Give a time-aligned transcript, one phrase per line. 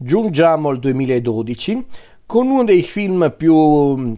[0.00, 1.86] Giungiamo al 2012
[2.24, 4.16] con uno dei film più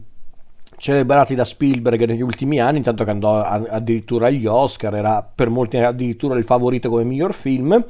[0.76, 5.79] celebrati da Spielberg negli ultimi anni, intanto che andò addirittura agli Oscar, era per molti
[5.79, 7.83] addirittura il favorito come miglior film.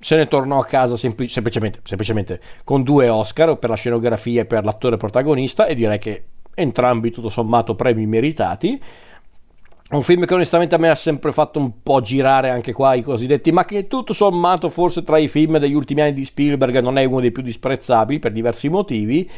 [0.00, 4.46] Se ne tornò a casa sempl- semplicemente, semplicemente con due Oscar per la scenografia e
[4.46, 8.82] per l'attore protagonista e direi che entrambi tutto sommato premi meritati.
[9.88, 13.02] Un film che onestamente a me ha sempre fatto un po' girare anche qua i
[13.02, 16.98] cosiddetti, ma che tutto sommato forse tra i film degli ultimi anni di Spielberg non
[16.98, 19.30] è uno dei più disprezzabili per diversi motivi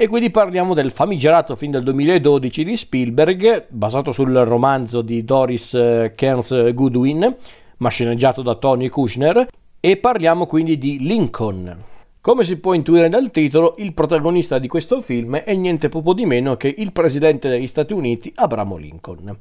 [0.00, 5.74] e quindi parliamo del famigerato film del 2012 di Spielberg, basato sul romanzo di Doris
[5.74, 7.34] eh, Kearns Goodwin,
[7.78, 9.48] ma sceneggiato da Tony Kushner,
[9.80, 11.96] e parliamo quindi di Lincoln.
[12.28, 16.26] Come si può intuire dal titolo, il protagonista di questo film è niente poco di
[16.26, 19.34] meno che il presidente degli Stati Uniti, Abramo Lincoln.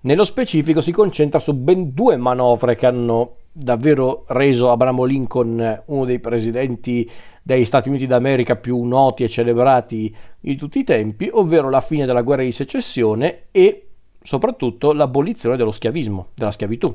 [0.00, 6.04] Nello specifico si concentra su ben due manovre che hanno davvero reso Abramo Lincoln uno
[6.04, 7.10] dei presidenti
[7.42, 12.04] degli Stati Uniti d'America più noti e celebrati di tutti i tempi, ovvero la fine
[12.04, 13.86] della guerra di secessione e
[14.20, 16.94] soprattutto l'abolizione dello schiavismo, della schiavitù.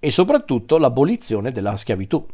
[0.00, 2.26] E soprattutto l'abolizione della schiavitù.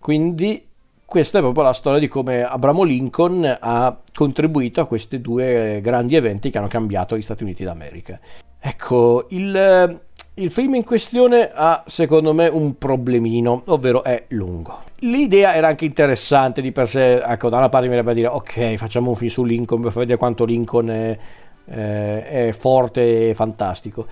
[0.00, 0.74] Quindi
[1.06, 6.16] questa è proprio la storia di come Abramo Lincoln ha contribuito a questi due grandi
[6.16, 8.18] eventi che hanno cambiato gli Stati Uniti d'America.
[8.58, 10.00] Ecco, il,
[10.34, 14.80] il film in questione ha secondo me un problemino, ovvero è lungo.
[15.00, 18.26] L'idea era anche interessante di per sé, ecco, da una parte mi verrebbe a dire
[18.28, 21.18] ok, facciamo un film su Lincoln per far vedere quanto Lincoln è,
[21.66, 24.06] eh, è forte e fantastico.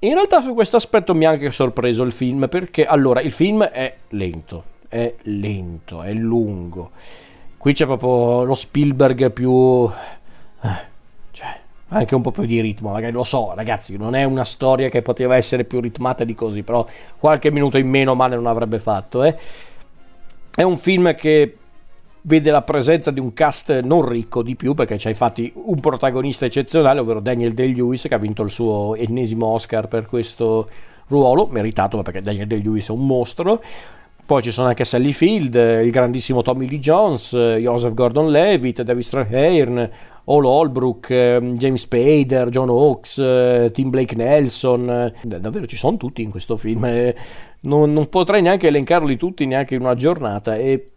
[0.00, 3.62] In realtà su questo aspetto mi ha anche sorpreso il film perché allora il film
[3.62, 6.90] è lento, è lento, è lungo.
[7.56, 9.90] Qui c'è proprio lo Spielberg più...
[10.60, 10.90] Eh,
[11.88, 15.02] anche un po' più di ritmo, magari lo so ragazzi, non è una storia che
[15.02, 16.86] poteva essere più ritmata di così, però
[17.18, 19.22] qualche minuto in meno male non avrebbe fatto.
[19.22, 19.36] Eh.
[20.54, 21.56] È un film che
[22.22, 26.46] vede la presenza di un cast non ricco di più perché c'è infatti un protagonista
[26.46, 30.68] eccezionale, ovvero Daniel Day-Lewis che ha vinto il suo ennesimo Oscar per questo
[31.08, 33.62] ruolo, meritato perché Daniel Day-Lewis è un mostro.
[34.24, 39.90] Poi ci sono anche Sally Field, il grandissimo Tommy Lee Jones, Joseph Gordon-Levitt, David Strathairn,
[40.24, 45.96] All Holbrook, ehm, James Spader, John Hawkes, eh, Tim Blake Nelson, eh, davvero ci sono
[45.96, 47.16] tutti in questo film, eh,
[47.62, 50.90] non, non, potrei neanche elencarli tutti neanche in una giornata e,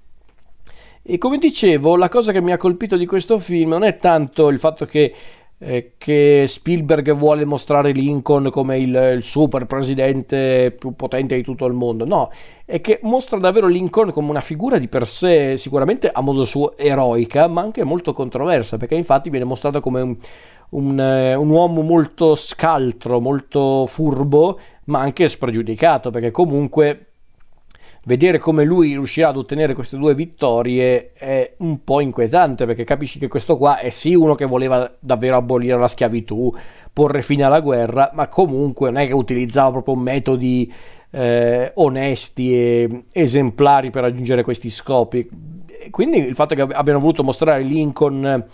[1.01, 4.49] e come dicevo la cosa che mi ha colpito di questo film non è tanto
[4.49, 5.13] il fatto che
[5.57, 11.65] eh, che Spielberg vuole mostrare Lincoln come il, il, super presidente più potente di tutto
[11.65, 12.05] il mondo.
[12.05, 12.29] No,
[12.65, 16.77] è che mostra davvero Lincoln come una figura di per sé sicuramente a modo suo
[16.77, 20.17] eroica, ma anche molto controversa, perché infatti viene mostrato come un,
[20.69, 27.07] un, eh, un uomo molto scaltro, molto furbo, ma anche spregiudicato, perché comunque
[28.05, 33.19] vedere come lui riuscirà ad ottenere queste due vittorie è un po' inquietante perché capisci
[33.19, 36.53] che questo qua è sì uno che voleva davvero abolire la schiavitù,
[36.93, 40.71] porre fine alla guerra, ma comunque non è che utilizzava proprio metodi
[41.11, 45.27] eh, onesti e esemplari per raggiungere questi scopi.
[45.89, 48.45] Quindi il fatto che abbiano voluto mostrare Lincoln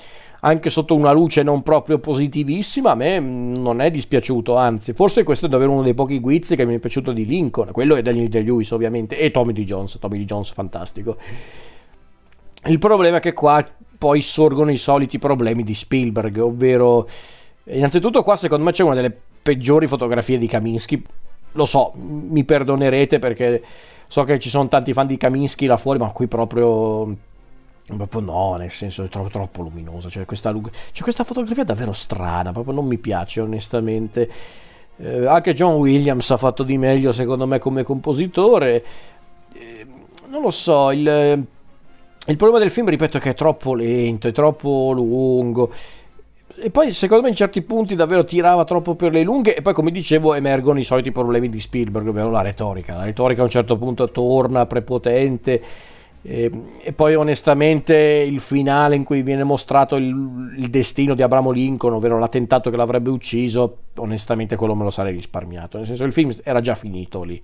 [0.41, 5.23] anche sotto una luce non proprio positivissima, a me mm, non è dispiaciuto, anzi, forse
[5.23, 8.01] questo è davvero uno dei pochi guizzi che mi è piaciuto di Lincoln, quello è
[8.01, 11.17] Daniel Day-Lewis ovviamente, e Tommy Lee Jones, Tommy Lee Jones fantastico.
[12.65, 13.65] Il problema è che qua
[13.97, 17.07] poi sorgono i soliti problemi di Spielberg, ovvero
[17.65, 21.03] innanzitutto qua secondo me c'è una delle peggiori fotografie di Kaminsky.
[21.53, 23.61] Lo so, mi perdonerete perché
[24.07, 27.15] so che ci sono tanti fan di Kaminsky là fuori, ma qui proprio
[27.97, 30.09] Proprio no, nel senso è troppo, troppo luminosa.
[30.09, 34.29] Cioè questa, cioè questa, fotografia è davvero strana, proprio non mi piace onestamente.
[34.97, 38.85] Eh, anche John Williams ha fatto di meglio secondo me come compositore.
[39.53, 39.85] Eh,
[40.27, 41.45] non lo so, il,
[42.27, 45.71] il problema del film, ripeto, è che è troppo lento, è troppo lungo.
[46.63, 49.73] E poi secondo me in certi punti davvero tirava troppo per le lunghe e poi
[49.73, 52.95] come dicevo emergono i soliti problemi di Spielberg, ovvero la retorica.
[52.95, 55.61] La retorica a un certo punto torna prepotente
[56.23, 56.51] e,
[56.81, 61.93] e, poi onestamente il finale in cui viene mostrato il, il, destino di Abramo Lincoln,
[61.93, 65.77] ovvero l'attentato che l'avrebbe ucciso, onestamente quello me lo sarei risparmiato.
[65.77, 67.41] Nel senso il film era già finito lì.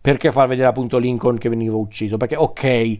[0.00, 2.16] Perché far vedere appunto Lincoln che veniva ucciso?
[2.16, 2.98] Perché ok,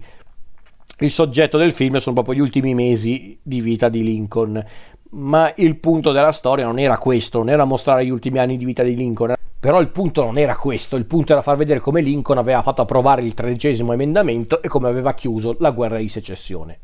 [0.98, 4.62] il soggetto del film sono proprio gli ultimi mesi di vita di Lincoln,
[5.10, 8.64] ma il punto della storia non era questo, non era mostrare gli ultimi anni di
[8.64, 12.00] vita di Lincoln, però il punto non era questo, il punto era far vedere come
[12.00, 16.78] Lincoln aveva fatto approvare il tredicesimo emendamento e come aveva chiuso la guerra di secessione.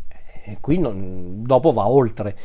[0.44, 2.36] E qui non, dopo va oltre.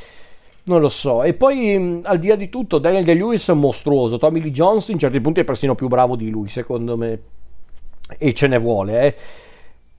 [0.63, 1.23] Non lo so.
[1.23, 4.17] E poi, al di là di tutto, Daniel De-Lewis è mostruoso.
[4.17, 7.19] Tommy Lee Jones in certi punti è persino più bravo di lui, secondo me.
[8.17, 9.15] E ce ne vuole, eh.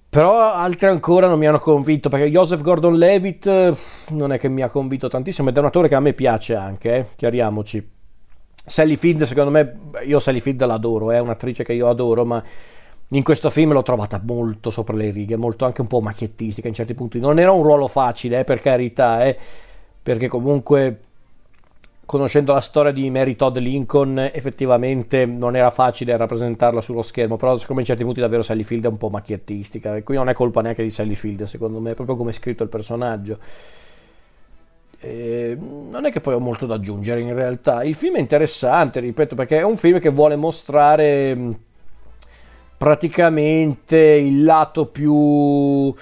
[0.08, 3.74] Però altri ancora non mi hanno convinto, perché Joseph Gordon-Levitt eh,
[4.10, 6.54] non è che mi ha convinto tantissimo, ed è un attore che a me piace
[6.54, 8.00] anche, eh, chiariamoci.
[8.64, 12.42] Sally Field, secondo me, io Sally Field l'adoro, è un'attrice che io adoro, ma
[13.08, 16.74] in questo film l'ho trovata molto sopra le righe, molto anche un po' macchiettistica in
[16.74, 17.18] certi punti.
[17.18, 19.36] Non era un ruolo facile, eh, per carità, eh,
[20.02, 21.00] perché comunque
[22.04, 27.52] conoscendo la storia di Mary Todd Lincoln, effettivamente non era facile rappresentarla sullo schermo, però
[27.54, 30.28] secondo me in certi punti davvero Sally Field è un po' macchiettistica, e qui non
[30.28, 33.38] è colpa neanche di Sally Field, secondo me, è proprio come è scritto il personaggio.
[35.04, 37.82] E non è che poi ho molto da aggiungere in realtà.
[37.82, 41.36] Il film è interessante, ripeto, perché è un film che vuole mostrare
[42.76, 45.94] praticamente il lato più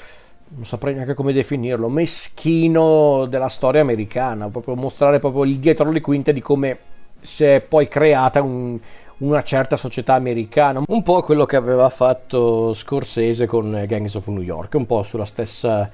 [0.52, 6.00] non saprei neanche come definirlo, meschino della storia americana, proprio mostrare proprio il dietro le
[6.00, 6.79] quinte di come
[7.20, 8.79] si è poi creata un,
[9.19, 14.43] una certa società americana, un po' quello che aveva fatto Scorsese con Gangs of New
[14.43, 15.88] York, un po' sulla stessa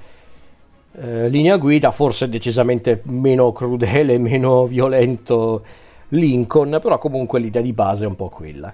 [0.98, 5.62] eh, linea guida, forse decisamente meno crudele, meno violento
[6.08, 8.72] Lincoln, però comunque l'idea di base è un po' quella.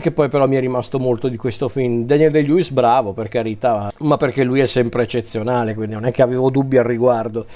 [0.00, 2.04] Che poi però mi è rimasto molto di questo film.
[2.04, 6.20] Daniel De-Lewis bravo per carità, ma perché lui è sempre eccezionale, quindi non è che
[6.20, 7.46] avevo dubbi al riguardo.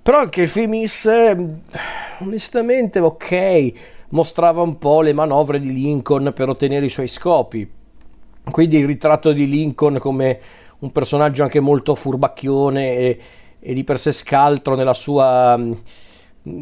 [0.00, 1.36] Però anche il film in sé,
[2.20, 3.72] onestamente, ok,
[4.10, 7.68] mostrava un po' le manovre di Lincoln per ottenere i suoi scopi.
[8.48, 10.38] Quindi il ritratto di Lincoln come
[10.84, 13.20] un personaggio anche molto furbacchione e,
[13.58, 15.58] e di per sé scaltro nella sua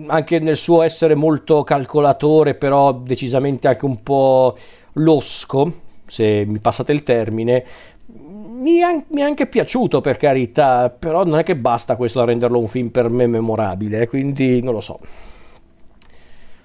[0.06, 4.56] anche nel suo essere molto calcolatore, però decisamente anche un po'
[4.94, 5.72] losco,
[6.06, 7.64] se mi passate il termine,
[8.06, 12.24] mi è, mi è, anche piaciuto per carità, però non è che basta questo a
[12.24, 15.00] renderlo un film per me memorabile, quindi non lo so.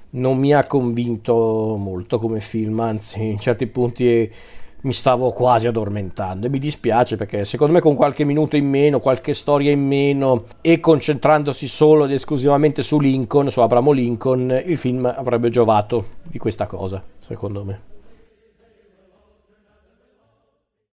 [0.09, 4.31] Non mi ha convinto molto come film, anzi in certi punti
[4.81, 8.99] mi stavo quasi addormentando e mi dispiace perché secondo me con qualche minuto in meno,
[8.99, 14.77] qualche storia in meno e concentrandosi solo ed esclusivamente su Lincoln, su Abramo Lincoln, il
[14.77, 17.96] film avrebbe giovato di questa cosa, secondo me.